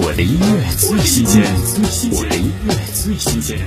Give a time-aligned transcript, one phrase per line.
[0.00, 1.42] 我的音乐最新鲜，
[2.12, 3.58] 我的音乐最新鲜。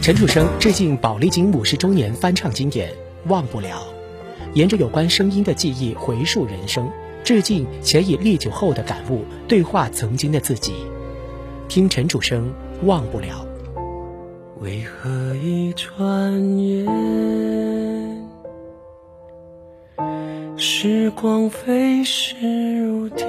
[0.00, 2.90] 陈楚生致敬宝丽金五十周年翻唱经典
[3.28, 3.68] 《忘不了》，
[4.54, 6.90] 沿着有关声音的记忆回溯人生，
[7.22, 10.72] 致敬且以历久后的感悟对话曾经的自己。
[11.68, 12.50] 听陈楚生
[12.86, 13.46] 《忘不了》。
[14.62, 16.86] 为何一转眼，
[20.56, 23.26] 时光飞逝如电，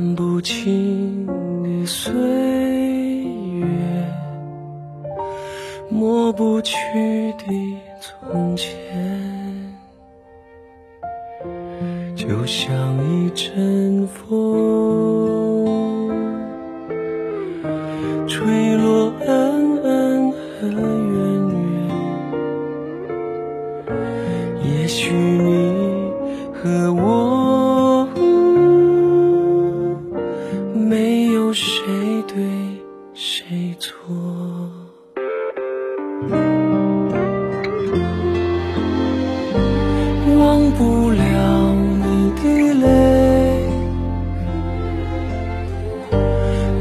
[0.00, 1.26] 看不清
[1.62, 2.10] 的岁
[3.58, 3.66] 月，
[5.90, 6.74] 抹不去
[7.36, 7.44] 的
[8.00, 8.72] 从前，
[12.16, 14.48] 就像一阵风。
[18.26, 20.80] 吹落恩恩和怨
[21.50, 21.60] 怨，
[24.64, 26.10] 也许你
[26.54, 27.29] 和我
[31.50, 32.36] 有谁对
[33.12, 33.92] 谁错，
[40.38, 42.86] 忘不了你的泪，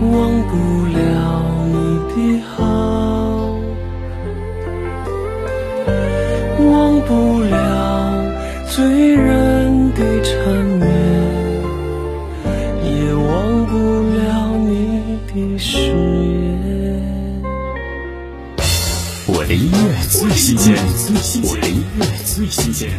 [0.01, 0.53] 忘不
[0.95, 0.99] 了
[1.73, 1.75] 你。
[2.13, 2.61] 的好，
[6.59, 7.09] 忘不
[7.41, 7.55] 了
[8.67, 10.37] 醉人的缠
[10.77, 10.88] 绵，
[15.41, 15.93] 你誓言。
[19.25, 20.75] 我的音乐最新鲜，
[21.43, 22.91] 我的音乐最新鲜。